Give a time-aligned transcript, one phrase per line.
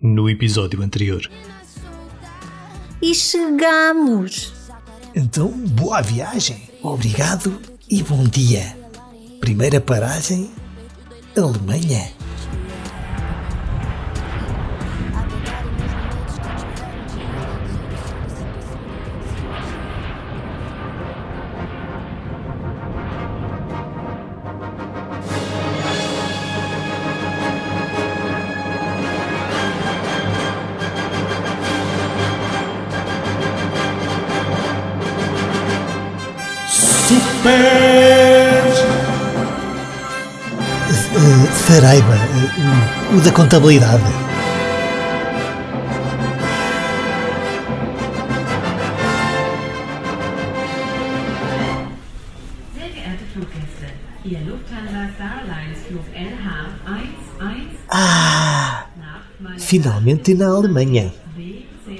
[0.00, 1.22] no episódio anterior.
[3.02, 4.52] E chegamos!
[5.14, 8.76] Então, boa viagem, obrigado e bom dia.
[9.40, 10.50] Primeira paragem,
[11.36, 12.12] Alemanha.
[41.70, 44.02] Saraiva, uh, o da contabilidade.
[52.74, 53.94] Sehr geehrte Fluggäste,
[54.24, 58.84] Ihr Lufthansa Star Alliance Flug LH110 Ah,
[59.58, 61.12] finalmente na Alemanha.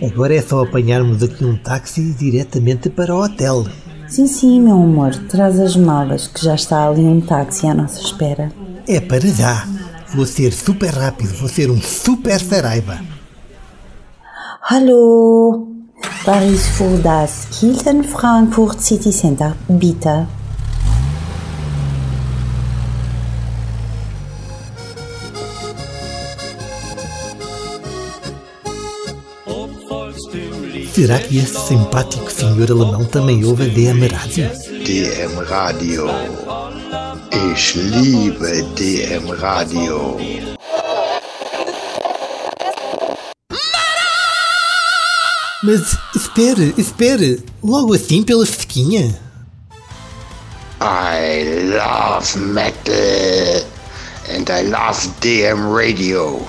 [0.02, 3.64] Agora é só apanharmos aqui um táxi diretamente para o hotel.
[4.10, 8.00] Sim, sim, meu amor, traz as malas, que já está ali um táxi à nossa
[8.00, 8.52] espera.
[8.88, 9.64] É para já.
[10.12, 12.98] Vou ser super rápido, vou ser um super Saraiva.
[14.62, 15.68] Hallo!
[16.24, 20.26] Paris für das Hilton Frankfurt City Center, bitte.
[30.94, 34.50] Será que esse simpático senhor alemão também ouve a DM Rádio?
[34.84, 36.06] DM Radio.
[37.52, 40.16] Ich liebe DM Radio.
[45.62, 49.18] Mas espere, espere, logo assim pela fresquinha.
[50.80, 51.44] I
[51.76, 53.70] love metal.
[54.28, 56.46] And I love DM Radio.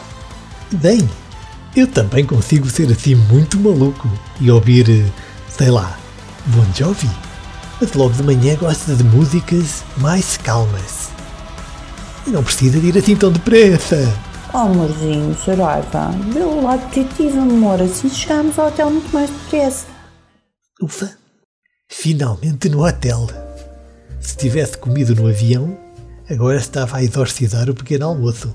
[0.71, 1.09] Bem,
[1.75, 5.09] eu também consigo ser assim muito maluco e ouvir, eh,
[5.47, 5.97] sei lá,
[6.47, 7.09] Bon Jovi.
[7.79, 11.09] Mas logo de manhã gosto de músicas mais calmas.
[12.27, 14.13] E não precisa de ir assim tão depressa.
[14.53, 19.85] Oh, amorzinho, Saraiva, vê o lado positivo, amor, assim chegamos ao hotel muito mais depressa.
[20.81, 21.09] Ufa,
[21.89, 23.27] finalmente no hotel.
[24.19, 25.77] Se tivesse comido no avião,
[26.29, 28.53] agora estava a exorcizar o pequeno almoço.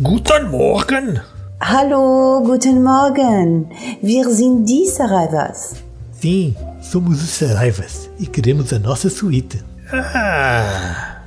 [0.00, 1.22] Guten Morgen!
[1.64, 3.70] Hallo, guten Morgen.
[4.02, 5.76] Wir sind die Saraivas.
[6.10, 9.62] Sim, somos os Saraivas e queremos a nossa suíte.
[9.92, 11.22] Ah,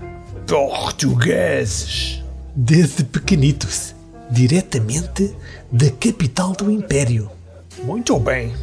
[0.46, 2.22] portugueses.
[2.54, 3.96] Desde pequenitos,
[4.30, 5.34] diretamente
[5.72, 7.32] da capital do Império.
[7.86, 8.54] Muito bem.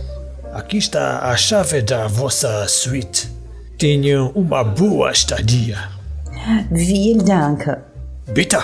[0.52, 3.30] Aqui está a chave da vossa suíte.
[3.78, 5.88] Tenham uma boa estadia.
[6.70, 7.64] Vielen Dank.
[8.28, 8.58] Bitte.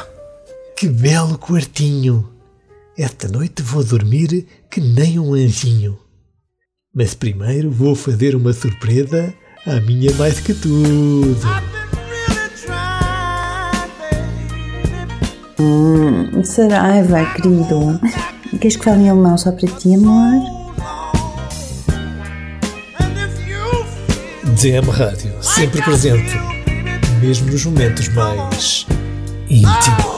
[0.76, 2.37] Que belo quartinho!
[2.98, 5.96] Esta noite vou dormir que nem um anjinho.
[6.92, 9.32] Mas primeiro vou fazer uma surpresa
[9.64, 11.38] à minha mais que tudo.
[15.60, 18.00] Hum, Saraiva, querido.
[18.60, 20.58] Queres que fale em alemão só para ti, amor?
[24.60, 26.36] DM Rádio, sempre presente,
[27.20, 28.88] mesmo nos momentos mais
[29.48, 30.17] íntimos.